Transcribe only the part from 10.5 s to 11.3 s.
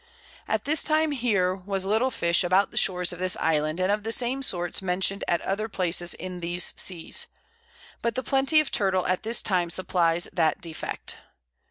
Defect.